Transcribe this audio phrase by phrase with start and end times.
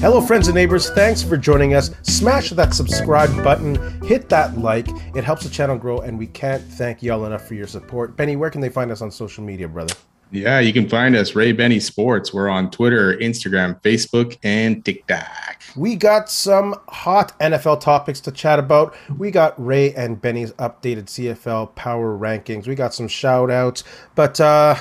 [0.00, 0.90] Hello, friends and neighbors.
[0.90, 1.90] Thanks for joining us.
[2.02, 4.86] Smash that subscribe button, hit that like.
[5.16, 8.16] It helps the channel grow, and we can't thank y'all enough for your support.
[8.16, 9.92] Benny, where can they find us on social media, brother?
[10.30, 12.32] Yeah, you can find us Ray Benny Sports.
[12.32, 15.62] We're on Twitter, Instagram, Facebook, and TikTok.
[15.74, 18.94] We got some hot NFL topics to chat about.
[19.16, 22.68] We got Ray and Benny's updated CFL power rankings.
[22.68, 23.82] We got some shout outs.
[24.14, 24.76] But uh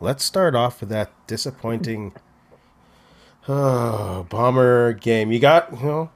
[0.00, 2.14] let's start off with that disappointing
[3.50, 5.32] Oh, bomber game.
[5.32, 6.10] You got, you know,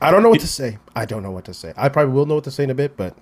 [0.00, 0.78] I don't know what to say.
[0.94, 1.74] I don't know what to say.
[1.76, 3.14] I probably will know what to say in a bit, but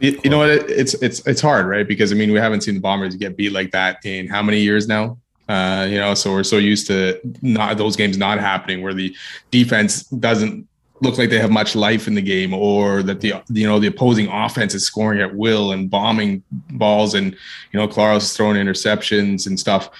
[0.00, 0.50] you, you know what?
[0.50, 1.86] It's it's it's hard, right?
[1.86, 4.60] Because I mean, we haven't seen the Bombers get beat like that in how many
[4.60, 5.18] years now?
[5.48, 9.14] Uh, you know, so we're so used to not those games not happening where the
[9.50, 10.66] defense doesn't
[11.02, 13.88] look like they have much life in the game, or that the you know the
[13.88, 17.32] opposing offense is scoring at will and bombing balls, and
[17.72, 19.90] you know, Collaros throwing interceptions and stuff.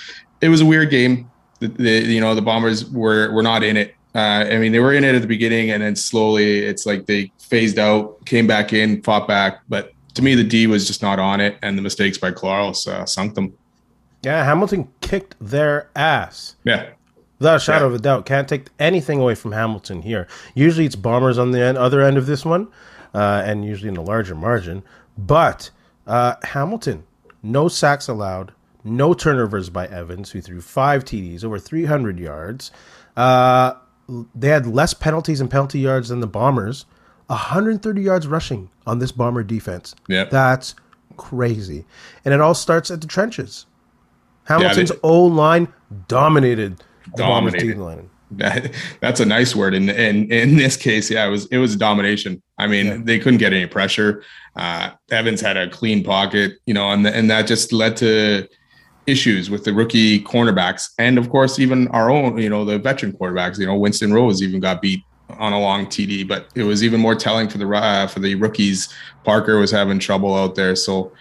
[0.41, 1.30] It was a weird game
[1.61, 3.95] the, the you know the Bombers were were not in it.
[4.15, 7.07] Uh, I mean, they were in it at the beginning, and then slowly it's like
[7.07, 9.61] they phased out, came back in, fought back.
[9.69, 12.88] But to me, the D was just not on it, and the mistakes by Collaros
[12.88, 13.57] uh, sunk them.
[14.23, 16.57] Yeah, Hamilton kicked their ass.
[16.65, 16.91] Yeah.
[17.38, 17.87] Without a shadow yeah.
[17.87, 18.27] of a doubt.
[18.27, 20.29] Can't take anything away from Hamilton here.
[20.55, 22.69] Usually it's Bombers on the end, other end of this one,
[23.15, 24.83] uh, and usually in a larger margin.
[25.16, 25.71] But
[26.07, 27.05] uh, Hamilton,
[27.43, 28.53] no sacks allowed,
[28.84, 32.70] no turnovers by Evans, who threw five TDs, over 300 yards.
[33.16, 33.74] Uh,
[34.34, 36.86] they had less penalties and penalty yards than the Bombers.
[37.26, 39.95] 130 yards rushing on this Bomber defense.
[40.08, 40.74] Yeah, that's
[41.16, 41.84] crazy.
[42.24, 43.66] And it all starts at the trenches.
[44.45, 45.68] Hamilton's yeah, O line
[46.08, 47.78] dominated the dominated.
[47.78, 48.10] Bombers' line.
[48.32, 49.74] That, that's a nice word.
[49.74, 52.42] And in, in, in this case, yeah, it was it was domination.
[52.58, 52.98] I mean, yeah.
[53.02, 54.23] they couldn't get any pressure.
[54.56, 58.48] Uh, Evans had a clean pocket, you know, and and that just led to
[59.11, 63.13] issues with the rookie cornerbacks, and of course, even our own, you know, the veteran
[63.13, 63.59] quarterbacks.
[63.59, 65.03] You know, Winston Rose even got beat
[65.38, 68.34] on a long TD, but it was even more telling for the uh, for the
[68.34, 68.88] rookies.
[69.25, 71.12] Parker was having trouble out there, so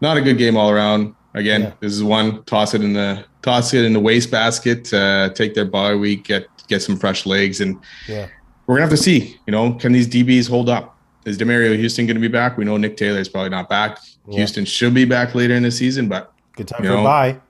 [0.00, 1.14] not a good game all around.
[1.34, 1.72] Again, yeah.
[1.80, 5.54] this is one toss it in the toss it in the waste basket, uh, take
[5.54, 7.78] their bye week, get get some fresh legs, and
[8.08, 8.28] yeah,
[8.66, 9.38] we're gonna have to see.
[9.46, 10.96] You know, can these DBs hold up?
[11.24, 12.56] Is Demerio Houston going to be back?
[12.56, 13.98] We know Nick Taylor is probably not back.
[14.28, 14.38] Yeah.
[14.38, 17.04] Houston should be back later in the season, but Good time you for know, a
[17.04, 17.40] bye.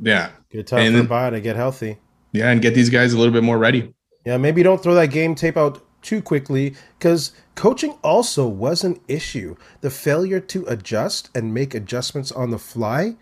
[0.00, 0.30] Yeah.
[0.50, 1.98] Good time and, for a bye to get healthy.
[2.32, 3.94] Yeah, and get these guys a little bit more ready.
[4.24, 9.00] Yeah, maybe don't throw that game tape out too quickly because coaching also was an
[9.06, 9.54] issue.
[9.82, 13.14] The failure to adjust and make adjustments on the fly,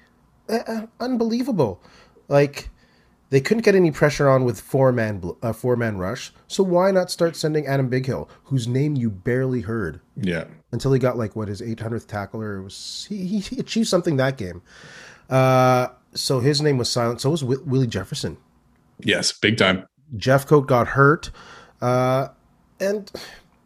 [0.49, 1.83] uh, uh unbelievable.
[2.29, 2.71] Like
[3.29, 6.33] they couldn't get any pressure on with four man uh, four man rush.
[6.49, 10.01] So why not start sending Adam Bighill, whose name you barely heard?
[10.17, 10.45] Yeah.
[10.73, 13.07] Until he got like what his 800th tackler was.
[13.11, 14.63] He, he achieved something that game.
[15.31, 17.21] Uh, so his name was silent.
[17.21, 18.37] So was w- Willie Jefferson.
[19.01, 19.87] Yes, big time.
[20.17, 21.31] Jeffcoat got hurt,
[21.81, 22.29] uh,
[22.79, 23.11] and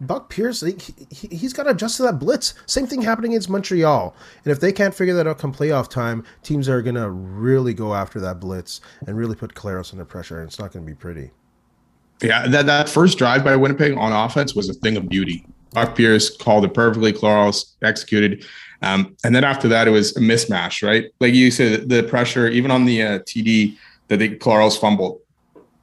[0.00, 0.76] Buck Pierce he,
[1.10, 2.54] he, he's got to adjust to that blitz.
[2.66, 4.14] Same thing happening against Montreal.
[4.44, 7.94] And if they can't figure that out come playoff time, teams are gonna really go
[7.94, 11.30] after that blitz and really put Collaros under pressure, and it's not gonna be pretty.
[12.22, 15.44] Yeah, that, that first drive by Winnipeg on offense was a thing of beauty.
[15.72, 17.12] Buck Pierce called it perfectly.
[17.12, 18.44] Collaros executed.
[18.82, 21.10] Um, and then after that, it was a mismatch, right?
[21.20, 23.76] Like you said, the pressure, even on the uh, TD
[24.08, 25.20] that they Collaros fumbled,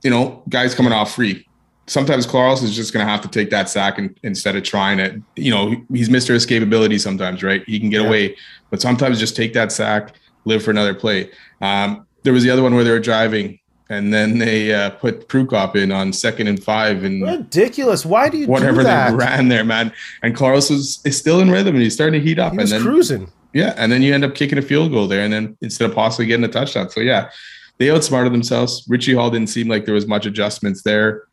[0.03, 1.47] you know, guys coming off free.
[1.87, 4.99] Sometimes Collaros is just going to have to take that sack and, instead of trying
[4.99, 5.21] it.
[5.35, 6.35] You know, he's Mr.
[6.35, 7.63] Escapability sometimes, right?
[7.67, 8.07] He can get yeah.
[8.07, 8.37] away,
[8.69, 11.29] but sometimes just take that sack, live for another play.
[11.61, 13.59] Um, there was the other one where they were driving
[13.89, 18.05] and then they uh, put Prukop in on second and five and ridiculous.
[18.05, 19.93] Why do you whatever do they ran there, man?
[20.23, 22.53] And Collaros is, is still in rhythm and he's starting to heat up.
[22.53, 23.31] He and then cruising.
[23.53, 25.95] Yeah, and then you end up kicking a field goal there, and then instead of
[25.95, 26.89] possibly getting a touchdown.
[26.89, 27.29] So yeah,
[27.77, 28.85] they outsmarted themselves.
[28.89, 31.23] Richie Hall didn't seem like there was much adjustments there.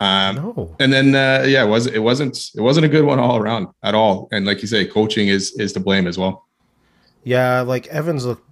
[0.00, 0.76] Um, no.
[0.80, 3.68] And then uh, yeah, it was it wasn't it wasn't a good one all around
[3.82, 4.28] at all.
[4.32, 6.46] And like you say, coaching is is to blame as well.
[7.24, 8.47] Yeah, like Evans looked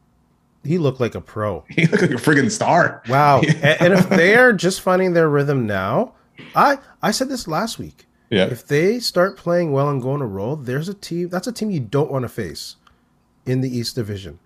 [0.67, 1.65] he looked like a pro.
[1.69, 3.03] He looked like a friggin' star.
[3.09, 3.41] Wow.
[3.47, 6.15] and, and if they're just finding their rhythm now,
[6.55, 8.07] I I said this last week.
[8.31, 8.47] Yeah.
[8.47, 11.71] If they start playing well and going a roll, there's a team that's a team
[11.71, 12.77] you don't want to face
[13.47, 14.39] in the East Division.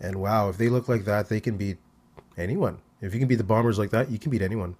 [0.00, 1.78] And wow, if they look like that, they can beat
[2.36, 2.78] anyone.
[3.00, 4.76] If you can beat the Bombers like that, you can beat anyone.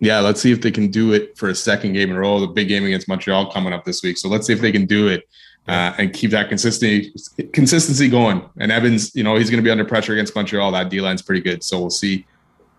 [0.00, 2.38] Yeah, let's see if they can do it for a second game in a row.
[2.38, 4.16] The big game against Montreal coming up this week.
[4.16, 5.24] So let's see if they can do it
[5.68, 7.12] uh, and keep that consistency
[7.52, 8.48] consistency going.
[8.58, 10.72] And Evans, you know, he's going to be under pressure against Montreal.
[10.72, 12.26] That D line's pretty good, so we'll see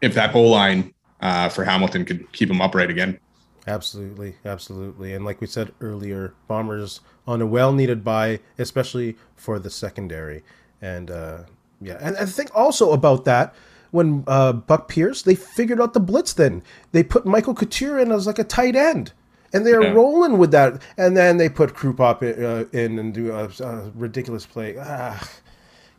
[0.02, 3.20] if that whole line uh, for Hamilton could keep him upright again.
[3.68, 9.70] Absolutely, absolutely, and like we said earlier, Bombers on a well-needed bye, especially for the
[9.70, 10.44] secondary.
[10.82, 11.44] And uh,
[11.80, 13.54] yeah, and I think also about that
[13.92, 16.34] when uh, Buck Pierce, they figured out the blitz.
[16.34, 19.14] Then they put Michael Couture in as like a tight end,
[19.54, 19.92] and they're yeah.
[19.92, 20.82] rolling with that.
[20.98, 24.76] And then they put Prukop in, uh, in and do a, a, ridiculous play.
[24.80, 25.30] Ah,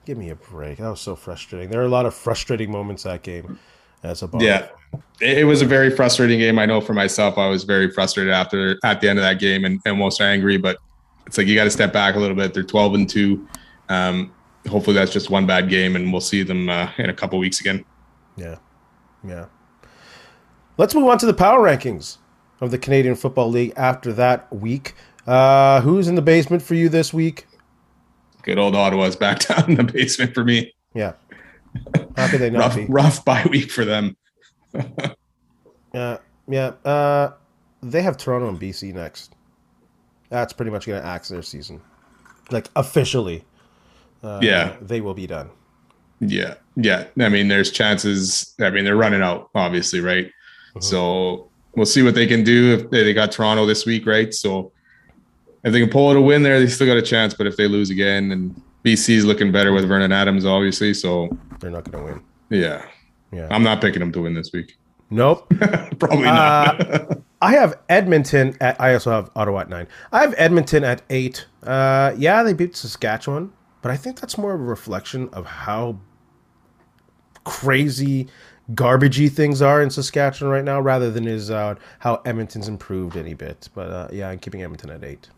[0.05, 0.79] give me a break.
[0.79, 1.71] That was so frustrating.
[1.71, 3.59] There are a lot of frustrating moments that game.
[4.03, 4.69] As a yeah,
[5.21, 6.59] it was a very frustrating game.
[6.59, 9.67] I know for myself, I was very frustrated after at the end of that game
[9.67, 10.57] and, and most angry.
[10.57, 10.79] But
[11.27, 12.55] it's like you got to step back a little bit.
[12.55, 13.47] They're twelve and two.
[13.91, 14.33] Um,
[14.71, 17.61] hopefully that's just one bad game, and we'll see them uh, in a couple weeks
[17.61, 17.85] again.
[18.39, 18.57] Yeah,
[19.23, 19.47] yeah.
[20.79, 22.17] Let's move on to the power rankings
[22.61, 24.95] of the Canadian Football League after that week.
[25.27, 27.47] Uh, who's in the basement for you this week?
[28.43, 30.75] Good old Ottawa's back down in the basement for me.
[30.95, 31.13] Yeah.
[32.17, 32.85] How could they not rough, be?
[32.87, 34.17] Rough bye week for them.
[35.95, 36.19] yeah,
[36.49, 36.73] yeah.
[36.85, 37.33] Uh,
[37.83, 39.35] they have Toronto and BC next.
[40.31, 41.81] That's pretty much going to axe their season,
[42.51, 43.45] like officially
[44.23, 45.51] uh, yeah, they will be done.
[46.21, 47.07] Yeah, yeah.
[47.19, 48.55] I mean, there's chances.
[48.61, 50.27] I mean, they're running out, obviously, right?
[50.27, 50.81] Mm-hmm.
[50.81, 52.75] So we'll see what they can do.
[52.75, 54.33] If they, they got Toronto this week, right?
[54.33, 54.73] So
[55.65, 57.35] if they can pull it a win there, they still got a chance.
[57.35, 61.37] But if they lose again, and BC is looking better with Vernon Adams, obviously, so
[61.61, 62.25] they're not going to win.
[62.51, 62.85] Yeah,
[63.33, 63.49] yeah.
[63.51, 64.77] I'm not picking them to win this week.
[65.11, 65.53] Nope,
[65.99, 66.81] probably not.
[66.81, 68.81] Uh, I have Edmonton at.
[68.81, 69.89] I also have Ottawa at nine.
[70.13, 71.47] I have Edmonton at eight.
[71.63, 73.53] Uh, yeah, they beat Saskatchewan.
[73.83, 75.99] But I think that's more of a reflection of how
[77.45, 78.29] crazy
[78.75, 83.35] garbagey things are in Saskatchewan right now, rather than is uh, how Edmonton's improved any
[83.35, 83.69] bit.
[83.75, 85.29] But uh, yeah, I'm keeping Edmonton at eight.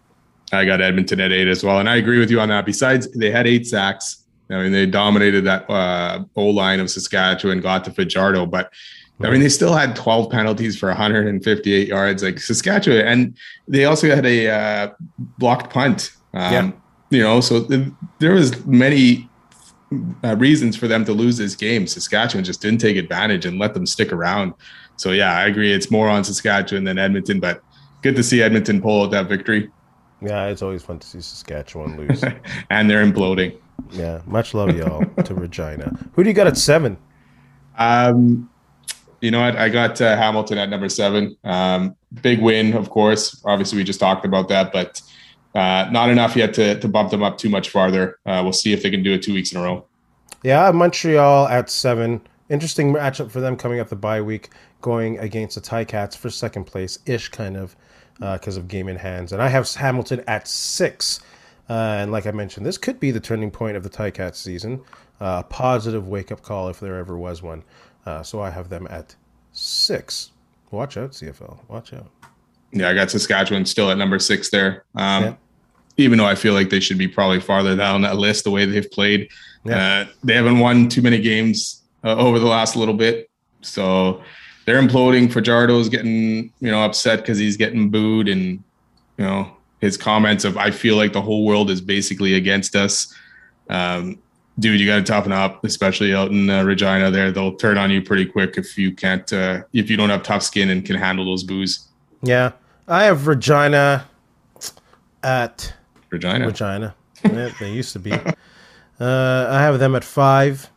[0.52, 2.66] I got Edmonton at eight as well, and I agree with you on that.
[2.66, 4.24] Besides, they had eight sacks.
[4.50, 8.70] I mean, they dominated that uh, O line of Saskatchewan, got to Fajardo, but
[9.20, 13.38] I mean, they still had 12 penalties for 158 yards, like Saskatchewan, and
[13.68, 14.90] they also had a uh,
[15.38, 16.10] blocked punt.
[16.34, 16.72] Um, yeah
[17.12, 17.88] you know, so th-
[18.20, 19.28] there was many
[20.24, 21.86] uh, reasons for them to lose this game.
[21.86, 24.54] Saskatchewan just didn't take advantage and let them stick around.
[24.96, 25.72] So yeah, I agree.
[25.72, 27.62] It's more on Saskatchewan than Edmonton, but
[28.02, 29.70] good to see Edmonton pull out that victory.
[30.20, 32.24] Yeah, it's always fun to see Saskatchewan lose.
[32.70, 33.56] and they're imploding.
[33.90, 35.92] Yeah, much love, y'all, to Regina.
[36.12, 36.96] Who do you got at seven?
[37.76, 38.48] Um,
[39.20, 39.56] you know what?
[39.56, 41.36] I got uh, Hamilton at number seven.
[41.44, 43.40] Um, big win, of course.
[43.44, 45.00] Obviously, we just talked about that, but
[45.54, 48.18] uh, not enough yet to, to bump them up too much farther.
[48.24, 49.84] Uh, we'll see if they can do it two weeks in a row.
[50.42, 52.20] Yeah, Montreal at seven.
[52.48, 54.50] Interesting matchup for them coming up the bye week,
[54.80, 57.76] going against the Ticats for second place ish, kind of,
[58.14, 59.32] because uh, of game in hands.
[59.32, 61.20] And I have Hamilton at six.
[61.68, 64.82] Uh, and like I mentioned, this could be the turning point of the Ticats season.
[65.20, 67.62] Uh, a positive wake up call if there ever was one.
[68.04, 69.14] Uh, so I have them at
[69.52, 70.32] six.
[70.70, 71.60] Watch out, CFL.
[71.68, 72.10] Watch out.
[72.72, 74.84] Yeah, I got Saskatchewan still at number six there.
[74.94, 75.34] Um, yeah.
[75.98, 78.64] Even though I feel like they should be probably farther down that list the way
[78.64, 79.28] they've played.
[79.64, 80.06] Yeah.
[80.06, 83.28] Uh, they haven't won too many games uh, over the last little bit.
[83.60, 84.22] So
[84.64, 85.30] they're imploding.
[85.30, 88.64] Fajardo's getting, you know, upset because he's getting booed and,
[89.18, 93.14] you know, his comments of, I feel like the whole world is basically against us.
[93.68, 94.18] Um,
[94.58, 97.30] dude, you got to toughen up, especially out in uh, Regina there.
[97.32, 100.42] They'll turn on you pretty quick if you can't, uh, if you don't have tough
[100.42, 101.88] skin and can handle those boos.
[102.22, 102.52] Yeah.
[102.88, 104.08] I have Regina
[105.22, 105.72] at
[106.10, 106.46] Regina.
[106.46, 106.94] Regina.
[107.60, 108.12] they used to be.
[109.00, 110.70] Uh, I have them at five,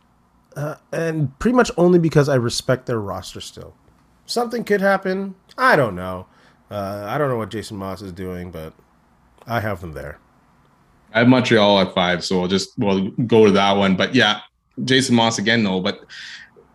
[0.56, 3.72] uh, and pretty much only because I respect their roster still.
[4.24, 5.36] Something could happen.
[5.56, 6.26] I don't know.
[6.68, 8.72] Uh, I don't know what Jason Maas is doing, but
[9.46, 10.18] I have them there.
[11.14, 13.94] I have Montreal at five, so we'll just we'll go to that one.
[13.94, 14.40] But yeah,
[14.84, 15.80] Jason Maas again though.
[15.80, 16.04] But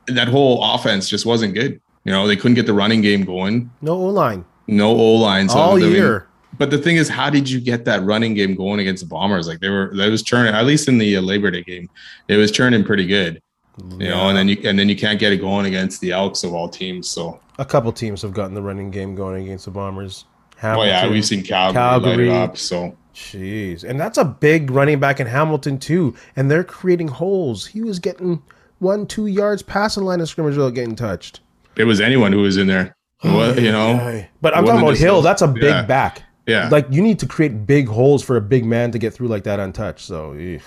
[0.07, 1.81] that whole offense just wasn't good.
[2.05, 3.71] You know, they couldn't get the running game going.
[3.81, 4.45] No O line.
[4.71, 6.27] No O line all year.
[6.57, 9.47] But the thing is, how did you get that running game going against the Bombers?
[9.47, 10.53] Like they were, that was turning.
[10.53, 11.89] At least in the uh, Labor Day game,
[12.27, 13.41] it was turning pretty good.
[13.77, 14.09] You yeah.
[14.09, 16.53] know, and then you and then you can't get it going against the Elks of
[16.53, 17.09] all teams.
[17.09, 20.25] So a couple teams have gotten the running game going against the Bombers.
[20.57, 22.57] Hamilton, oh yeah, we've seen Calgary, Calgary up.
[22.57, 26.15] So jeez, and that's a big running back in Hamilton too.
[26.35, 27.65] And they're creating holes.
[27.65, 28.43] He was getting
[28.79, 31.39] one, two yards past the line of scrimmage without getting touched.
[31.77, 32.95] It was anyone who was in there.
[33.21, 35.21] What, you know, but I'm talking about Hill.
[35.21, 35.83] That's a big yeah.
[35.83, 36.23] back.
[36.47, 39.27] Yeah, like you need to create big holes for a big man to get through
[39.27, 40.05] like that untouched.
[40.05, 40.61] So eugh.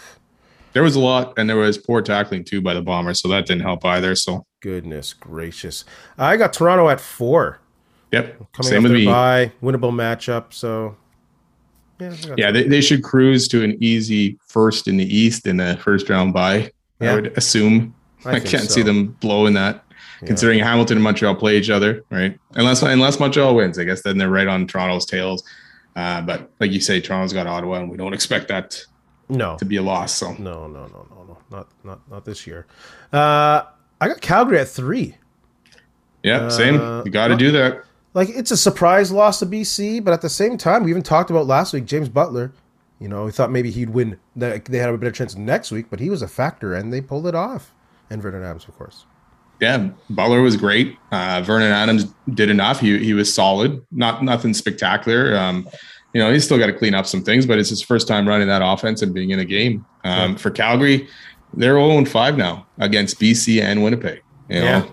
[0.73, 3.46] there was a lot, and there was poor tackling too by the Bombers, so that
[3.46, 4.14] didn't help either.
[4.14, 5.84] So goodness gracious,
[6.16, 7.58] I got Toronto at four.
[8.12, 9.04] Yep, coming same with me.
[9.04, 10.52] Bye, winnable matchup.
[10.52, 10.96] So
[11.99, 15.76] yeah, yeah, they, they should cruise to an easy first in the East in the
[15.82, 16.70] first round bye.
[17.00, 17.12] Yeah.
[17.12, 17.96] I would assume.
[18.25, 18.75] I, I can't so.
[18.75, 19.84] see them blowing that
[20.25, 20.28] yeah.
[20.28, 22.38] considering Hamilton and Montreal play each other, right?
[22.54, 25.45] Unless unless Montreal wins, I guess then they're right on Toronto's tails.
[25.97, 28.85] Uh, but like you say, Toronto's got Ottawa, and we don't expect that
[29.28, 30.12] no to be a loss.
[30.12, 32.66] So no, no, no, no, no, not not not this year.
[33.12, 33.62] Uh,
[34.00, 35.16] I got Calgary at three.
[36.23, 36.81] Yeah, same.
[36.81, 37.85] Uh, You got to do that.
[38.14, 41.31] Like it's a surprise loss to BC, but at the same time, we even talked
[41.31, 42.52] about last week James Butler.
[43.00, 44.19] You know, we thought maybe he'd win.
[44.37, 47.26] They had a better chance next week, but he was a factor, and they pulled
[47.26, 47.75] it off.
[48.09, 49.04] And Vernon Adams, of course.
[49.64, 50.97] Yeah, Butler was great.
[51.11, 52.04] Uh, Vernon Adams
[52.35, 52.80] did enough.
[52.80, 53.80] He he was solid.
[53.90, 55.35] Not nothing spectacular.
[55.37, 55.66] Um,
[56.12, 58.28] you know, he's still got to clean up some things, but it's his first time
[58.28, 59.85] running that offense and being in a game.
[60.04, 60.37] Um, Yeah.
[60.37, 61.09] For Calgary,
[61.54, 64.23] they're 0 5 now against BC and Winnipeg.
[64.50, 64.64] You know?
[64.64, 64.85] Yeah.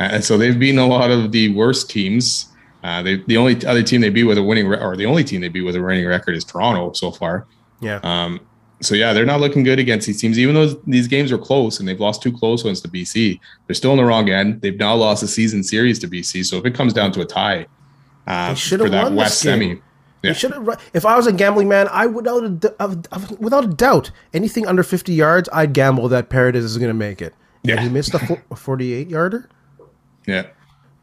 [0.00, 2.46] And so they've beaten a lot of the worst teams.
[2.84, 5.24] Uh, they, the only other team they beat with a winning, re- or the only
[5.24, 7.46] team they beat with a winning record is Toronto so far.
[7.80, 8.40] Yeah, Um,
[8.80, 11.80] so yeah, they're not looking good against these teams, even though these games are close
[11.80, 13.40] and they've lost two close ones to BC.
[13.66, 14.60] They're still in the wrong end.
[14.60, 16.44] They've now lost a season series to BC.
[16.46, 17.66] So if it comes down to a tie
[18.26, 19.74] uh, for that West semi,
[20.22, 20.32] They Yeah.
[20.34, 20.80] should have.
[20.94, 23.68] If I was a gambling man, I would without a, d- of- of- without a
[23.68, 27.34] doubt anything under fifty yards, I'd gamble that Paredes is going to make it.
[27.62, 27.80] Yeah, Yeah.
[27.82, 29.48] he missed a, a forty-eight yarder
[30.26, 30.46] yeah,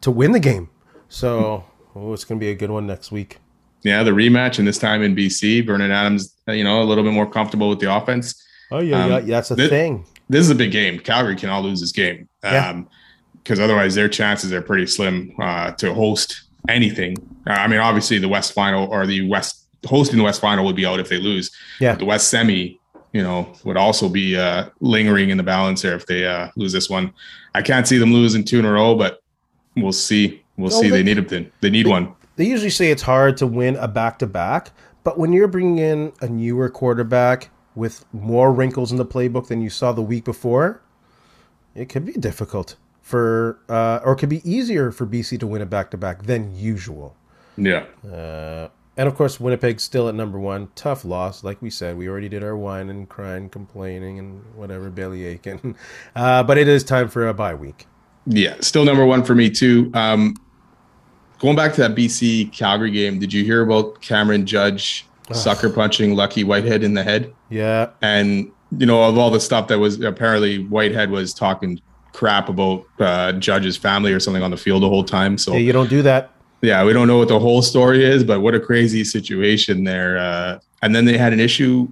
[0.01, 0.69] to win the game.
[1.09, 1.63] So
[1.95, 3.39] oh, it's going to be a good one next week.
[3.85, 7.03] Yeah, the rematch and this time in BC, Vernon Adams, uh, you know, a little
[7.03, 8.35] bit more comfortable with the offense.
[8.71, 10.05] Oh yeah, Um, yeah, that's a thi- thing.
[10.27, 10.99] This is a big game.
[10.99, 12.69] Calgary cannot lose this game Yeah.
[12.71, 12.87] um,
[13.43, 17.15] because otherwise their chances are pretty slim uh, to host anything.
[17.47, 20.75] Uh, I mean, obviously the West final or the West hosting the West final would
[20.75, 21.51] be out if they lose.
[21.79, 21.93] Yeah.
[21.93, 22.79] the West semi,
[23.13, 26.73] you know, would also be uh, lingering in the balance there if they uh, lose
[26.73, 27.13] this one.
[27.53, 29.19] I can't see them losing two in a row, but
[29.75, 30.41] we'll see.
[30.57, 30.89] We'll No, see.
[30.89, 31.51] they- They need it.
[31.61, 32.13] They need one.
[32.35, 34.71] They usually say it's hard to win a back to back,
[35.03, 39.61] but when you're bringing in a newer quarterback with more wrinkles in the playbook than
[39.61, 40.81] you saw the week before,
[41.73, 45.61] it could be difficult for, uh, or it could be easier for BC to win
[45.61, 47.15] a back to back than usual.
[47.57, 50.69] Yeah, Uh, and of course, Winnipeg's still at number one.
[50.75, 51.97] Tough loss, like we said.
[51.97, 55.75] We already did our whining, and crying, complaining, and whatever, belly aching.
[56.15, 57.87] Uh, but it is time for a bye week.
[58.25, 58.55] yeah.
[58.61, 59.91] Still number one for me too.
[59.93, 60.35] Um,
[61.39, 66.15] going back to that BC Calgary game, did you hear about Cameron Judge sucker punching
[66.15, 67.33] Lucky Whitehead in the head?
[67.49, 71.81] Yeah, and you know of all the stuff that was apparently Whitehead was talking
[72.13, 75.37] crap about uh, Judge's family or something on the field the whole time.
[75.37, 76.31] So yeah, you don't do that.
[76.61, 80.17] yeah, we don't know what the whole story is, but what a crazy situation there.
[80.17, 81.87] Uh, and then they had an issue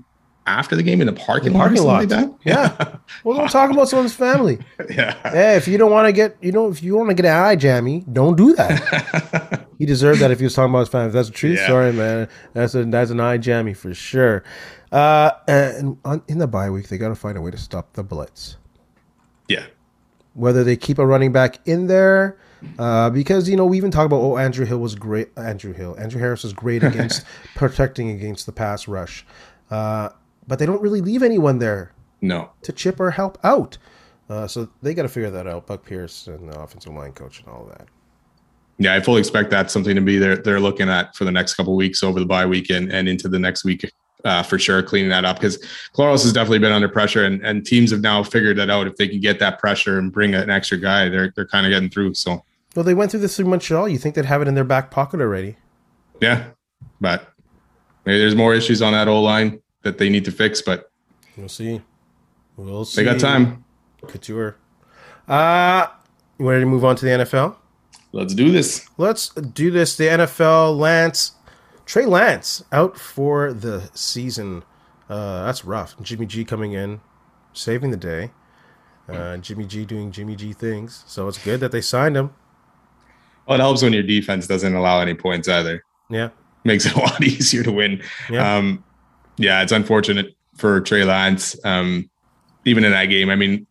[0.46, 2.80] after the game in the parking The lot, or parking something lot.
[2.80, 3.00] like that.
[3.24, 4.60] Well, don't talk about someone's family.
[4.90, 7.26] yeah, Hey, if you don't want to get, you know, if you want to get
[7.26, 9.66] an eye jammy, don't do that.
[9.80, 11.08] he deserved that if he was talking about his family.
[11.08, 11.66] If that's a true Yeah.
[11.66, 12.28] story, man.
[12.54, 14.44] That's a that's an eye jammy for sure.
[14.92, 17.94] Uh, and on, in the bye week, they got to find a way to stop
[17.94, 18.58] the blitz.
[19.48, 19.66] yeah,
[20.34, 22.38] Whether they keep a running back in there,
[22.80, 25.30] uh, because you know we even talk about oh Andrew Hill was great.
[25.38, 29.26] Andrew Hill, Andrew Harris was great against protecting against the pass rush,
[29.72, 30.10] uh,
[30.48, 33.78] but they don't really leave anyone there no, to chip or help out.
[34.30, 35.68] Uh, so they got to figure that out.
[35.68, 37.88] Buck Pierce and the offensive line coach and all that.
[38.78, 38.96] yeah.
[38.96, 41.76] I fully expect that's something to be they're they're looking at for the next couple
[41.76, 43.92] weeks over the bye weekend and into the next week.
[44.26, 45.58] Uh, for sure, cleaning that up because
[45.94, 48.88] Collaros has definitely been under pressure, and, and teams have now figured that out.
[48.88, 51.72] If they can get that pressure and bring an extra guy, they're they're kind of
[51.72, 52.14] getting through.
[52.14, 52.42] So
[52.74, 53.90] Well, they went through this through Montreal.
[53.90, 55.58] You think they'd have it in their back pocket already?
[56.22, 56.46] Yeah,
[57.02, 57.34] but
[58.06, 60.90] maybe there's more issues on that O line that they need to fix, but
[61.38, 61.82] We'll see.
[62.58, 63.04] We'll see.
[63.04, 63.64] they got time.
[64.08, 64.56] Couture.
[65.28, 65.88] Uh,
[66.38, 67.56] you ready to move on to the NFL?
[68.12, 68.88] Let's do this.
[68.98, 69.96] Let's do this.
[69.96, 71.32] The NFL, Lance,
[71.86, 74.64] Trey Lance out for the season.
[75.10, 76.00] Uh, that's rough.
[76.02, 77.02] Jimmy G coming in,
[77.54, 78.32] saving the day.
[79.10, 81.04] Uh, Jimmy G doing Jimmy G things.
[81.08, 82.34] So it's good that they signed him.
[83.48, 85.84] Well, it helps when your defense doesn't allow any points either.
[86.10, 86.30] Yeah.
[86.64, 88.02] Makes it a lot easier to win.
[88.30, 88.58] Yeah.
[88.58, 88.84] Um,
[89.38, 91.56] yeah, it's unfortunate for Trey Lance.
[91.66, 92.10] Um,
[92.66, 93.68] even in that game, I mean,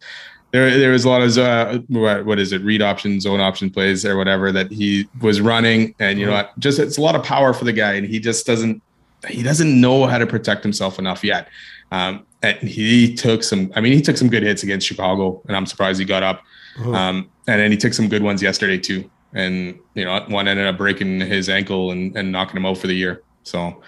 [0.50, 3.70] there there was a lot of uh, what, what is it, read option, zone option
[3.70, 7.14] plays or whatever that he was running, and you know, what, just it's a lot
[7.14, 8.82] of power for the guy, and he just doesn't
[9.28, 11.48] he doesn't know how to protect himself enough yet.
[11.90, 15.56] Um, and he took some, I mean, he took some good hits against Chicago, and
[15.56, 16.42] I'm surprised he got up.
[16.76, 16.94] Mhm.
[16.94, 19.08] Um, and then he took some good ones yesterday too.
[19.34, 22.86] And you know, one ended up breaking his ankle and, and knocking him out for
[22.86, 23.22] the year.
[23.44, 23.82] So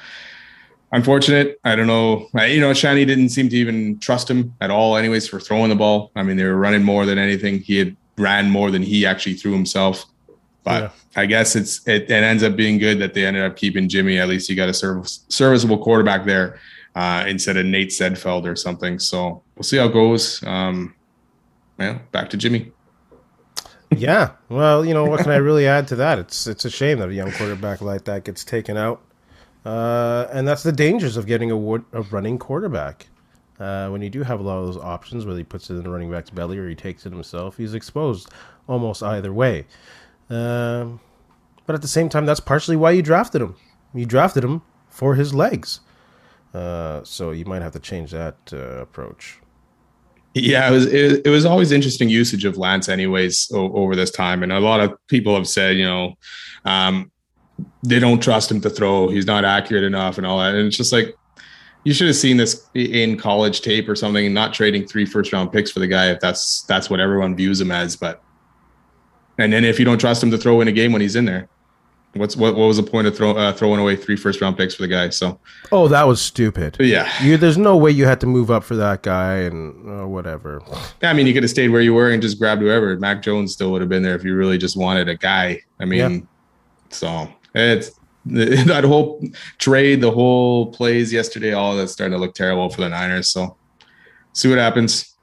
[0.94, 1.58] unfortunate.
[1.64, 2.28] I don't know.
[2.34, 5.68] I, you know, Shani didn't seem to even trust him at all, anyways, for throwing
[5.68, 6.10] the ball.
[6.16, 7.58] I mean, they were running more than anything.
[7.60, 10.06] He had ran more than he actually threw himself.
[10.62, 10.90] But Yeah.
[11.16, 14.18] I guess it's it, it ends up being good that they ended up keeping Jimmy.
[14.18, 16.58] At least you got a service, serviceable quarterback there
[16.94, 18.98] uh, instead of Nate Sudfeld or something.
[18.98, 20.42] So we'll see how it goes.
[20.44, 20.94] Um,
[21.78, 22.72] yeah, back to Jimmy.
[23.90, 24.30] Yeah.
[24.48, 26.18] Well, you know, what can I really add to that?
[26.18, 29.02] It's it's a shame that a young quarterback like that gets taken out.
[29.64, 33.06] Uh, and that's the dangers of getting a, wood, a running quarterback.
[33.58, 35.84] Uh, when you do have a lot of those options, whether he puts it in
[35.84, 38.28] the running back's belly or he takes it himself, he's exposed
[38.68, 39.64] almost either way.
[40.28, 41.00] Um,
[41.66, 43.56] but at the same time, that's partially why you drafted him.
[43.94, 45.80] You drafted him for his legs.
[46.52, 49.38] Uh, so you might have to change that uh, approach.
[50.34, 54.10] Yeah, it was it, it, was always interesting usage of Lance, anyways, o- over this
[54.10, 56.14] time, and a lot of people have said, you know,
[56.64, 57.12] um,
[57.82, 59.08] they don't trust him to throw.
[59.08, 60.54] He's not accurate enough, and all that.
[60.54, 61.16] And it's just like
[61.84, 65.32] you should have seen this in college tape or something, and not trading three first
[65.32, 67.96] round picks for the guy if that's that's what everyone views him as.
[67.96, 68.22] But
[69.38, 71.24] and then if you don't trust him to throw in a game when he's in
[71.24, 71.48] there,
[72.14, 72.54] What's what?
[72.54, 74.88] What was the point of throw, uh, throwing away three first round picks for the
[74.88, 75.08] guy?
[75.08, 75.40] So,
[75.72, 76.76] oh, that was stupid.
[76.78, 80.06] Yeah, you, there's no way you had to move up for that guy and uh,
[80.06, 80.62] whatever.
[81.02, 82.96] Yeah, I mean, you could have stayed where you were and just grabbed whoever.
[82.98, 85.60] Mac Jones still would have been there if you really just wanted a guy.
[85.80, 86.20] I mean, yeah.
[86.90, 87.90] so it's
[88.26, 89.22] that whole
[89.58, 93.28] trade, the whole plays yesterday, all that's starting to look terrible for the Niners.
[93.28, 93.56] So,
[94.32, 95.14] see what happens.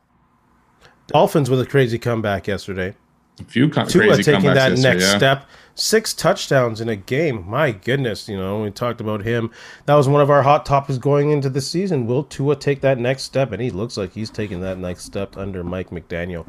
[1.07, 2.95] Dolphins with a crazy comeback yesterday.
[3.39, 5.17] A few co- Tua taking that next yeah.
[5.17, 5.45] step
[5.75, 7.47] six touchdowns in a game.
[7.49, 9.51] My goodness, you know, we talked about him.
[9.85, 12.07] That was one of our hot topics going into the season.
[12.07, 13.51] Will Tua take that next step?
[13.51, 16.47] And he looks like he's taking that next step under Mike McDaniel.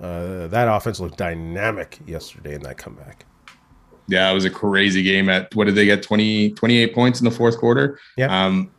[0.00, 3.24] Uh, that offense looked dynamic yesterday in that comeback.
[4.08, 5.28] Yeah, it was a crazy game.
[5.28, 6.02] At what did they get?
[6.02, 7.98] 20, 28 points in the fourth quarter.
[8.16, 8.46] Yeah.
[8.46, 8.70] Um,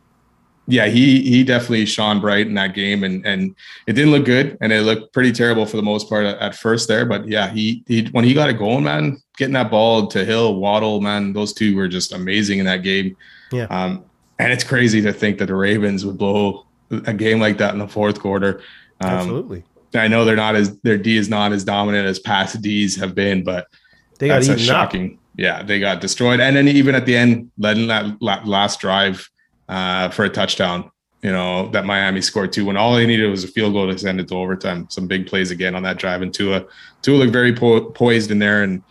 [0.66, 3.54] yeah, he he definitely shone bright in that game, and and
[3.86, 6.54] it didn't look good, and it looked pretty terrible for the most part at, at
[6.54, 7.04] first there.
[7.04, 10.56] But yeah, he he when he got it going, man, getting that ball to Hill,
[10.56, 13.14] Waddle, man, those two were just amazing in that game.
[13.52, 13.64] Yeah.
[13.64, 14.06] Um,
[14.38, 17.78] and it's crazy to think that the Ravens would blow a game like that in
[17.78, 18.60] the fourth quarter.
[19.00, 19.64] Um, Absolutely.
[19.94, 23.14] I know they're not as their D is not as dominant as past D's have
[23.14, 23.68] been, but
[24.18, 25.18] they got that's shocking.
[25.36, 29.28] Yeah, they got destroyed, and then even at the end, letting that last drive
[29.68, 30.90] uh, for a touchdown.
[31.22, 33.98] You know that Miami scored two when all they needed was a field goal to
[33.98, 34.86] send it to overtime.
[34.90, 36.66] Some big plays again on that drive, and Tua
[37.00, 38.82] Tua looked very po- poised in there and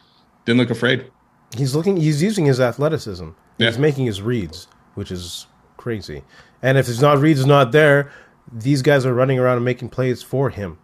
[0.46, 1.06] didn't look afraid.
[1.56, 1.98] He's looking.
[1.98, 3.30] He's using his athleticism.
[3.60, 3.68] Yeah.
[3.68, 5.46] He's making his reads, which is
[5.78, 6.24] crazy.
[6.64, 8.12] And if his not reads not there,
[8.52, 10.80] these guys are running around and making plays for him.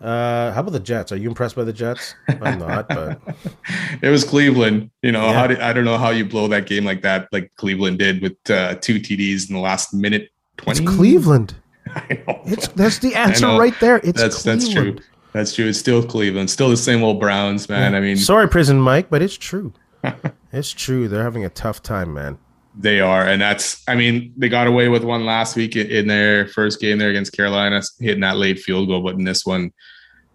[0.00, 1.10] Uh, how about the Jets?
[1.10, 2.14] Are you impressed by the Jets?
[2.28, 3.18] I'm not, but
[4.02, 4.90] it was Cleveland.
[5.02, 5.32] You know, yeah.
[5.32, 8.20] how did, I don't know how you blow that game like that, like Cleveland did
[8.20, 10.84] with uh, two TDs in the last minute twenty.
[10.84, 11.54] It's Cleveland.
[11.88, 12.40] I know.
[12.44, 13.96] It's that's the answer right there.
[13.98, 14.62] It's that's Cleveland.
[14.62, 14.96] that's true.
[15.32, 15.66] That's true.
[15.66, 16.50] It's still Cleveland.
[16.50, 17.92] Still the same old Browns, man.
[17.92, 17.98] Yeah.
[17.98, 19.72] I mean, sorry, Prison Mike, but it's true.
[20.52, 21.08] it's true.
[21.08, 22.38] They're having a tough time, man.
[22.78, 23.82] They are, and that's.
[23.88, 27.32] I mean, they got away with one last week in their first game there against
[27.32, 29.02] Carolina, hitting that late field goal.
[29.02, 29.72] But in this one,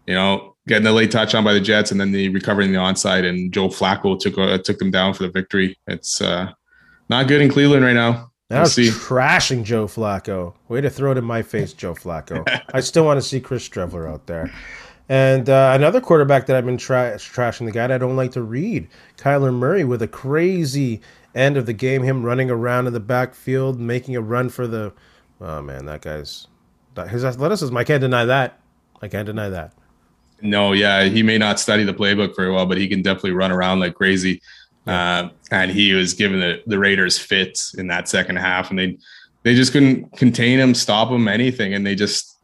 [0.07, 3.27] you know, getting the late touchdown by the Jets, and then the recovering the onside,
[3.27, 5.77] and Joe Flacco took uh, took them down for the victory.
[5.85, 6.51] It's uh,
[7.09, 8.31] not good in Cleveland right now.
[8.49, 10.55] That was trashing Joe Flacco.
[10.67, 12.43] Way to throw it in my face, Joe Flacco.
[12.73, 14.51] I still want to see Chris Streveler out there.
[15.07, 18.31] And uh, another quarterback that I've been tra- trashing, the guy that I don't like
[18.31, 21.01] to read, Kyler Murray, with a crazy
[21.35, 24.93] end of the game, him running around in the backfield, making a run for the.
[25.39, 26.47] Oh man, that guy's
[27.09, 27.75] his athleticism.
[27.75, 28.59] I can't deny that.
[29.01, 29.73] I can't deny that.
[30.41, 33.51] No, yeah, he may not study the playbook very well, but he can definitely run
[33.51, 34.41] around like crazy.
[34.87, 38.97] Uh, and he was giving the, the Raiders fits in that second half, and they
[39.43, 42.37] they just couldn't contain him, stop him, anything, and they just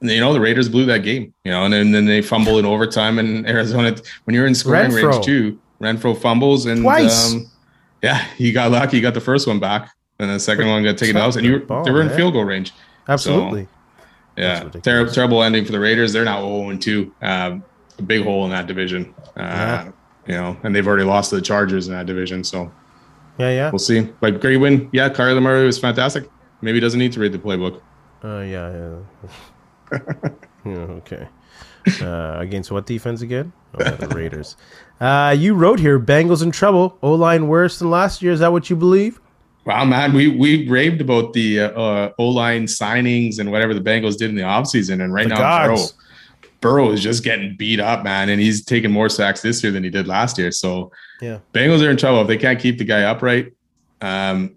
[0.00, 2.66] you know the Raiders blew that game, you know, and then, then they fumble in
[2.66, 5.12] overtime in Arizona when you're in scoring Renfrow.
[5.12, 5.58] range too.
[5.80, 7.32] Renfrow fumbles and twice.
[7.32, 7.50] Um,
[8.02, 8.98] yeah, he got lucky.
[8.98, 11.60] He got the first one back, and the second one got taken out, and you
[11.60, 12.72] they were in field goal range.
[13.08, 13.64] Absolutely.
[13.64, 13.70] So,
[14.36, 16.12] yeah, terrible, terrible ending for the Raiders.
[16.12, 17.14] They're now 0 and 2.
[17.22, 17.64] Um,
[17.98, 19.14] a big hole in that division.
[19.28, 19.92] Uh, yeah.
[20.26, 22.44] You know, and they've already lost to the Chargers in that division.
[22.44, 22.70] So,
[23.38, 24.02] yeah, yeah, we'll see.
[24.20, 24.90] But great win.
[24.92, 26.28] Yeah, Kyler Murray was fantastic.
[26.60, 27.80] Maybe he doesn't need to read the playbook.
[28.24, 28.98] Uh, yeah,
[29.92, 29.98] yeah.
[30.64, 31.28] yeah okay.
[32.00, 33.52] Uh, against what defense again?
[33.74, 34.56] Oh, the Raiders.
[35.00, 36.98] Uh, you wrote here Bengals in trouble.
[37.02, 38.32] O line worse than last year.
[38.32, 39.20] Is that what you believe?
[39.64, 43.80] Wow, man, we we raved about the uh, uh, O line signings and whatever the
[43.80, 45.02] Bengals did in the offseason.
[45.02, 45.84] And right the now, Burrow,
[46.60, 48.28] Burrow is just getting beat up, man.
[48.28, 50.52] And he's taking more sacks this year than he did last year.
[50.52, 52.20] So, yeah, Bengals are in trouble.
[52.20, 53.52] If they can't keep the guy upright,
[54.00, 54.54] um,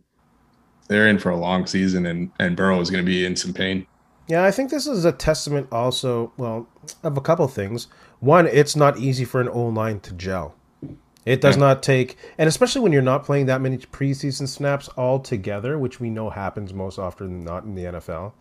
[0.88, 3.54] they're in for a long season, and, and Burrow is going to be in some
[3.54, 3.88] pain.
[4.30, 6.68] Yeah, I think this is a testament also, well,
[7.02, 7.88] of a couple things.
[8.20, 10.56] One, it's not easy for an O line to gel.
[11.26, 15.20] It does not take, and especially when you're not playing that many preseason snaps all
[15.20, 18.34] together, which we know happens most often than not in the NFL.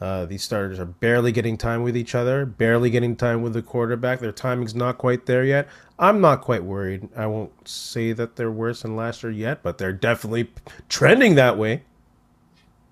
[0.00, 3.62] Uh, these starters are barely getting time with each other, barely getting time with the
[3.62, 4.18] quarterback.
[4.18, 5.68] Their timing's not quite there yet.
[5.98, 7.08] I'm not quite worried.
[7.14, 10.50] I won't say that they're worse than last year yet, but they're definitely
[10.88, 11.82] trending that way.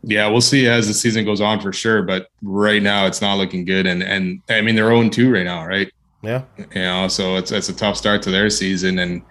[0.03, 2.03] Yeah, we'll see as the season goes on for sure.
[2.03, 5.45] But right now, it's not looking good, and and I mean they're own two right
[5.45, 5.93] now, right?
[6.23, 9.23] Yeah, you know, so it's it's a tough start to their season, and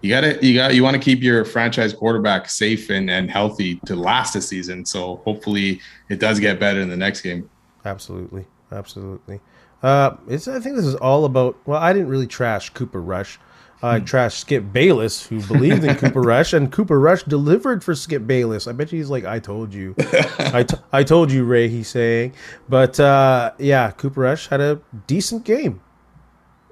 [0.00, 3.30] you got to you got you want to keep your franchise quarterback safe and and
[3.30, 4.84] healthy to last the season.
[4.84, 7.48] So hopefully, it does get better in the next game.
[7.84, 9.40] Absolutely, absolutely.
[9.82, 11.56] Uh, it's I think this is all about.
[11.66, 13.38] Well, I didn't really trash Cooper Rush.
[13.80, 17.94] I uh, trashed Skip Bayless, who believed in Cooper Rush, and Cooper Rush delivered for
[17.94, 18.66] Skip Bayless.
[18.66, 19.94] I bet you he's like, "I told you,
[20.38, 22.34] I, t- I told you, Ray." He's saying,
[22.68, 25.80] but uh, yeah, Cooper Rush had a decent game.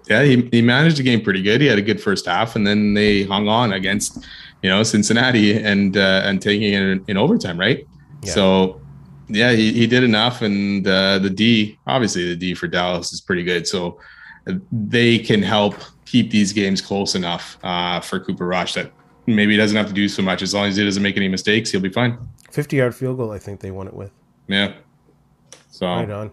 [0.08, 1.60] Yeah, he, he managed the game pretty good.
[1.60, 4.24] He had a good first half, and then they hung on against,
[4.62, 7.86] you know, Cincinnati and uh, and taking it in, in overtime, right?
[8.22, 8.32] Yeah.
[8.32, 8.80] So,
[9.28, 13.20] yeah, he, he did enough, and uh, the D, obviously, the D for Dallas is
[13.20, 13.66] pretty good.
[13.66, 13.98] So
[14.72, 18.92] they can help keep these games close enough uh, for Cooper Rush that
[19.26, 20.42] maybe he doesn't have to do so much.
[20.42, 22.18] As long as he doesn't make any mistakes, he'll be fine.
[22.50, 24.12] 50 yard field goal, I think they won it with.
[24.46, 24.74] Yeah.
[25.70, 26.30] So right on.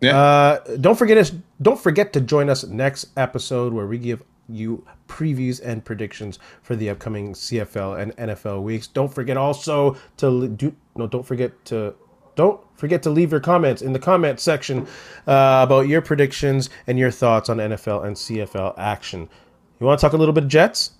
[0.00, 0.18] Yeah.
[0.18, 1.32] Uh, don't forget us.
[1.60, 6.74] Don't forget to join us next episode where we give you previews and predictions for
[6.74, 8.86] the upcoming CFL and NFL weeks.
[8.86, 11.06] Don't forget also to do no.
[11.06, 11.94] Don't forget to
[12.40, 14.86] don't forget to leave your comments in the comment section
[15.26, 19.28] uh, about your predictions and your thoughts on NFL and CFL action.
[19.78, 20.92] You want to talk a little bit of Jets?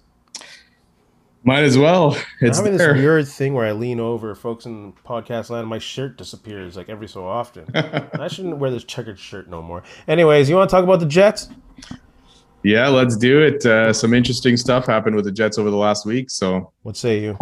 [1.42, 2.14] Might as well.
[2.42, 2.92] It's I'm having there.
[2.92, 6.90] this weird thing where I lean over, folks in podcast land, my shirt disappears like
[6.90, 7.64] every so often.
[7.74, 9.83] I shouldn't wear this checkered shirt no more.
[10.07, 11.48] Anyways, you want to talk about the Jets?
[12.62, 13.64] Yeah, let's do it.
[13.64, 16.29] Uh, some interesting stuff happened with the Jets over the last week.
[16.29, 17.38] So, what say you?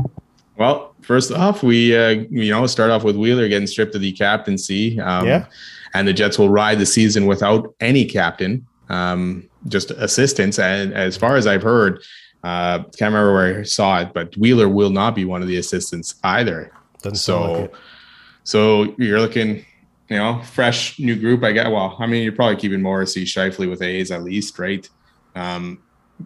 [0.59, 4.12] Well, first off, we uh, you know start off with Wheeler getting stripped of the
[4.12, 5.01] captaincy.
[5.01, 5.47] Um, yeah,
[5.94, 10.59] and the Jets will ride the season without any captain, um, just assistants.
[10.59, 12.03] And as far as I've heard,
[12.42, 15.59] uh, can't remember where I saw it, but Wheeler will not be one of the
[15.59, 16.73] assistants either.
[17.03, 17.75] Doesn't so, like
[18.42, 19.64] so you're looking,
[20.09, 21.44] you know, fresh new group.
[21.44, 21.71] I get.
[21.71, 24.88] Well, I mean, you're probably keeping Morrissey, Scheifele with A's at least, right?
[25.37, 25.83] Um,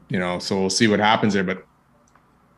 [0.08, 1.44] you know, so we'll see what happens there.
[1.44, 1.66] But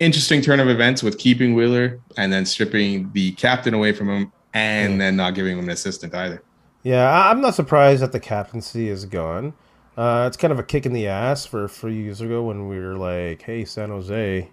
[0.01, 4.33] interesting turn of events with keeping Wheeler and then stripping the captain away from him
[4.53, 6.43] and then not giving him an assistant either.
[6.83, 9.55] Yeah, I'm not surprised that the captaincy is gone.
[9.97, 12.69] Uh, it's kind of a kick in the ass for a few years ago when
[12.69, 14.51] we were like, "Hey, San Jose,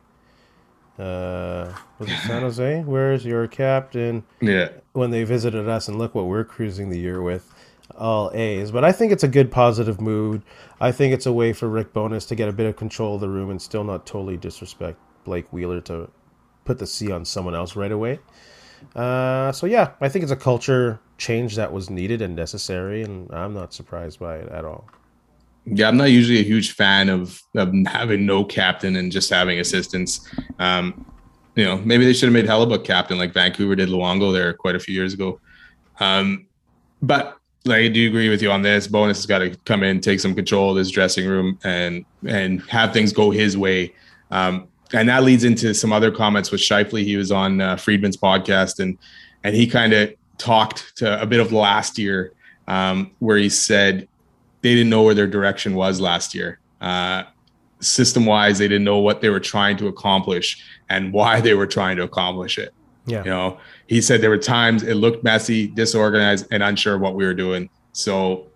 [0.97, 2.81] uh, was it San Jose?
[2.85, 4.69] Where's your captain?" Yeah.
[4.93, 7.53] When they visited us, and look what we're cruising the year with,
[7.97, 8.71] all A's.
[8.71, 10.43] But I think it's a good positive mood.
[10.79, 13.21] I think it's a way for Rick Bowness to get a bit of control of
[13.21, 16.09] the room and still not totally disrespect Blake Wheeler to
[16.65, 18.19] put the C on someone else right away.
[18.95, 23.31] Uh, so yeah, I think it's a culture change that was needed and necessary, and
[23.31, 24.89] I'm not surprised by it at all.
[25.65, 29.59] Yeah, I'm not usually a huge fan of, of having no captain and just having
[29.59, 30.27] assistants.
[30.57, 31.05] Um,
[31.55, 34.75] you know, maybe they should have made Hellebuyck captain like Vancouver did Luongo there quite
[34.75, 35.39] a few years ago.
[35.99, 36.47] Um,
[37.01, 38.87] but like, I do agree with you on this.
[38.87, 42.61] Bowness has got to come in, take some control of this dressing room, and and
[42.63, 43.93] have things go his way.
[44.31, 47.03] Um, and that leads into some other comments with Scheifele.
[47.03, 48.97] He was on uh, Friedman's podcast, and
[49.43, 52.33] and he kind of talked to a bit of last year,
[52.67, 54.07] um, where he said
[54.61, 56.59] they didn't know where their direction was last year.
[56.79, 57.23] Uh,
[57.79, 61.67] system wise, they didn't know what they were trying to accomplish and why they were
[61.67, 62.73] trying to accomplish it.
[63.05, 63.23] Yeah.
[63.23, 67.25] You know, he said there were times it looked messy, disorganized, and unsure what we
[67.25, 67.69] were doing.
[67.93, 68.47] So,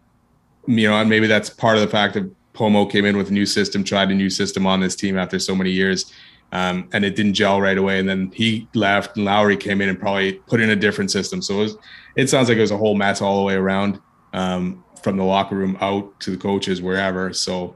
[0.67, 3.33] you know, and maybe that's part of the fact that Pomo came in with a
[3.33, 6.11] new system, tried a new system on this team after so many years,
[6.51, 7.99] um, and it didn't gel right away.
[7.99, 11.41] And then he left, and Lowry came in and probably put in a different system.
[11.41, 11.77] So it, was,
[12.15, 13.99] it sounds like it was a whole mess all the way around,
[14.33, 17.33] um, from the locker room out to the coaches, wherever.
[17.33, 17.75] So,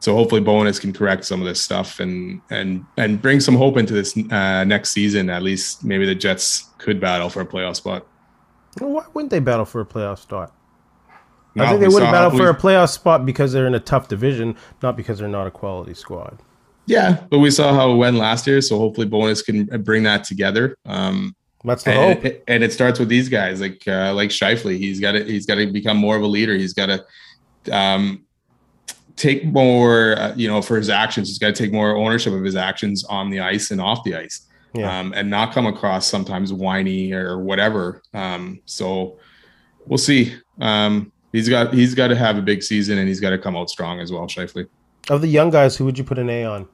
[0.00, 3.76] so hopefully Bowness can correct some of this stuff and and and bring some hope
[3.76, 5.30] into this uh, next season.
[5.30, 8.06] At least maybe the Jets could battle for a playoff spot.
[8.80, 10.52] Well, why wouldn't they battle for a playoff spot?
[11.54, 13.80] No, I think they would have battled for a playoff spot because they're in a
[13.80, 16.42] tough division, not because they're not a quality squad.
[16.86, 20.24] Yeah, but we saw how it went last year, so hopefully Bowness can bring that
[20.24, 20.76] together.
[20.86, 22.24] Um, That's the and hope.
[22.24, 24.78] It, and it starts with these guys, like uh, like Scheifele.
[24.78, 26.54] He's got to he's got to become more of a leader.
[26.54, 28.24] He's got to um,
[29.16, 31.28] take more, uh, you know, for his actions.
[31.28, 34.14] He's got to take more ownership of his actions on the ice and off the
[34.14, 35.00] ice, yeah.
[35.00, 38.02] um, and not come across sometimes whiny or whatever.
[38.14, 39.18] Um, so
[39.86, 40.36] we'll see.
[40.60, 43.56] Um, he's got he's got to have a big season and he's got to come
[43.56, 44.68] out strong as well, Scheifele.
[45.08, 46.68] Of the young guys, who would you put an A on?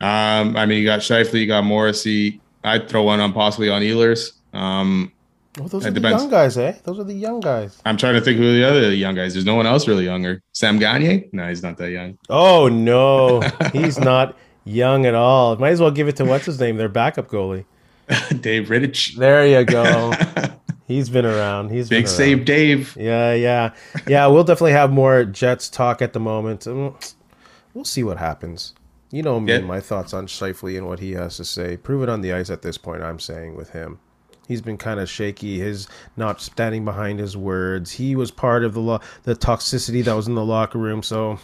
[0.00, 2.40] Um, I mean, you got Scheifele, you got Morrissey.
[2.62, 4.32] I'd throw one on possibly on Ehlers.
[4.52, 5.12] Um,
[5.58, 6.22] well, those are the depends.
[6.22, 6.76] young guys, eh?
[6.84, 7.80] Those are the young guys.
[7.84, 9.32] I'm trying to think who the other young guys.
[9.32, 10.40] There's no one else really younger.
[10.52, 11.28] Sam Gagne?
[11.32, 12.16] No, he's not that young.
[12.28, 13.40] Oh no,
[13.72, 15.56] he's not young at all.
[15.56, 17.64] Might as well give it to what's his name, their backup goalie.
[18.40, 19.16] Dave Rittich.
[19.16, 20.12] There you go.
[20.88, 21.68] He's been around.
[21.68, 22.96] He's big save, Dave.
[22.98, 23.74] Yeah, yeah,
[24.06, 24.26] yeah.
[24.26, 26.66] We'll definitely have more Jets talk at the moment.
[26.66, 28.74] We'll see what happens.
[29.10, 29.58] You know me yeah.
[29.58, 31.76] and my thoughts on Scheifele and what he has to say.
[31.76, 33.02] Prove it on the ice at this point.
[33.02, 34.00] I'm saying with him,
[34.46, 35.58] he's been kind of shaky.
[35.58, 37.92] His not standing behind his words.
[37.92, 41.02] He was part of the lo- the toxicity that was in the locker room.
[41.02, 41.38] So,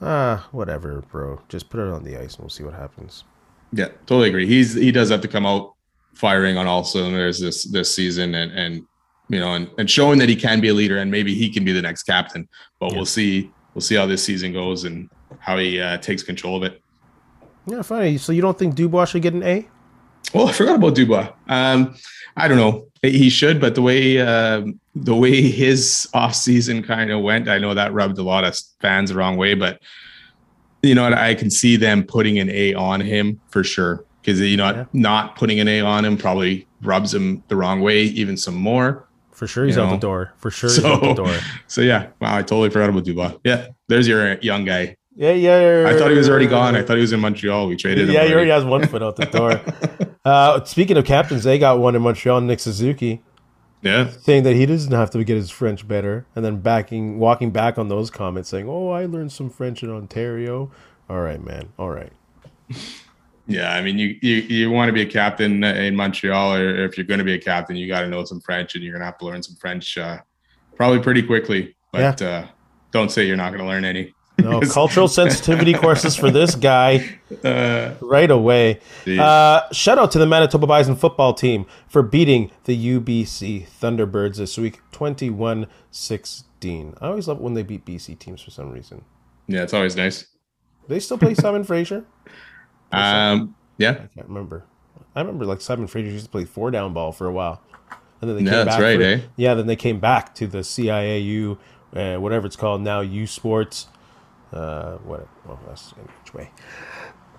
[0.00, 1.40] ah, uh, whatever, bro.
[1.48, 3.24] Just put it on the ice and we'll see what happens.
[3.72, 4.46] Yeah, totally agree.
[4.46, 5.73] He's he does have to come out
[6.14, 8.86] firing on all cylinders this this season and and
[9.28, 11.64] you know and, and showing that he can be a leader and maybe he can
[11.64, 12.48] be the next captain.
[12.80, 12.96] But yeah.
[12.96, 16.62] we'll see we'll see how this season goes and how he uh, takes control of
[16.62, 16.80] it.
[17.66, 18.18] Yeah, funny.
[18.18, 19.66] So you don't think Dubois should get an A?
[20.34, 21.32] Well, I forgot about Dubois.
[21.48, 21.94] Um,
[22.36, 22.88] I don't know.
[23.02, 27.58] He should, but the way uh, the way his off season kind of went, I
[27.58, 29.54] know that rubbed a lot of fans the wrong way.
[29.54, 29.80] But
[30.82, 34.56] you know, I can see them putting an A on him for sure because you
[34.56, 34.84] know yeah.
[34.92, 39.06] not putting an A on him probably rubs him the wrong way even some more.
[39.32, 39.90] For sure, he's out know?
[39.92, 40.32] the door.
[40.38, 41.36] For sure, he's so, out the door.
[41.66, 43.34] So yeah, wow, I totally forgot about Dubois.
[43.44, 44.96] Yeah, there's your young guy.
[45.16, 45.88] Yeah, yeah.
[45.88, 46.74] I thought he was already gone.
[46.74, 47.68] I thought he was in Montreal.
[47.68, 48.14] We traded him.
[48.14, 49.60] Yeah, he already has one foot out the door.
[50.24, 53.22] uh, speaking of captains, they got one in Montreal, Nick Suzuki.
[53.82, 54.10] Yeah.
[54.22, 56.26] Saying that he doesn't have to get his French better.
[56.34, 59.90] And then backing walking back on those comments saying, Oh, I learned some French in
[59.90, 60.72] Ontario.
[61.08, 61.68] All right, man.
[61.78, 62.12] All right.
[63.46, 66.96] Yeah, I mean, you you, you want to be a captain in Montreal, or if
[66.96, 69.00] you're going to be a captain, you got to know some French, and you're going
[69.00, 70.18] to have to learn some French uh,
[70.76, 71.76] probably pretty quickly.
[71.92, 72.28] But yeah.
[72.28, 72.46] uh,
[72.90, 74.14] don't say you're not going to learn any.
[74.36, 78.80] No cultural sensitivity courses for this guy uh, right away.
[79.06, 84.58] Uh, shout out to the Manitoba Bison football team for beating the UBC Thunderbirds this
[84.58, 86.94] week 21 16.
[87.00, 89.04] I always love when they beat BC teams for some reason.
[89.46, 90.26] Yeah, it's always nice.
[90.88, 92.04] They still play Simon Fraser?
[92.94, 93.90] Um, yeah.
[93.90, 94.64] I can't remember.
[95.14, 97.62] I remember like Simon Fraser used to play four down ball for a while.
[98.20, 98.80] And then they came back.
[98.80, 99.20] right, for, eh?
[99.36, 101.58] Yeah, then they came back to the CIAU,
[101.94, 103.88] uh, whatever it's called now, U Sports
[104.54, 105.26] uh, what?
[105.46, 106.50] Well, that's which way.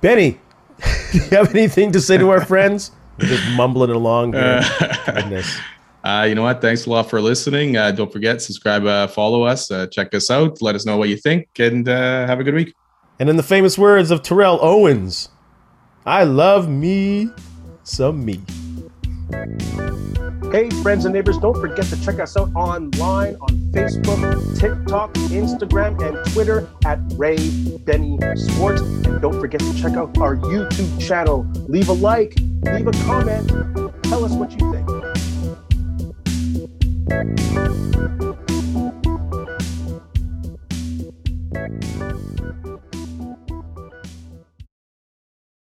[0.01, 0.39] Benny,
[1.11, 2.91] do you have anything to say to our friends?
[3.19, 4.31] We're just mumbling along.
[4.31, 5.57] Goodness.
[6.05, 6.61] Uh, you know what?
[6.61, 7.77] Thanks a lot for listening.
[7.77, 10.61] Uh, don't forget, subscribe, uh, follow us, uh, check us out.
[10.61, 12.75] Let us know what you think, and uh, have a good week.
[13.17, 15.29] And in the famous words of Terrell Owens,
[16.07, 17.31] I love me
[17.83, 18.39] some me.
[20.51, 25.99] Hey, friends and neighbors, don't forget to check us out online on Facebook, TikTok, Instagram,
[26.07, 27.49] and Twitter at Ray
[27.85, 28.81] Benny Sports.
[28.81, 31.43] And don't forget to check out our YouTube channel.
[31.67, 33.49] Leave a like, leave a comment,
[34.03, 34.87] tell us what you think.